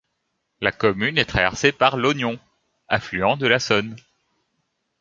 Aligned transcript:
La 0.61 0.71
commune 0.71 1.19
est 1.19 1.25
traversée 1.25 1.71
par 1.71 1.95
l'Ognon, 1.95 2.39
affluent 2.87 3.37
de 3.37 3.45
la 3.45 3.59
Saône. 3.59 3.95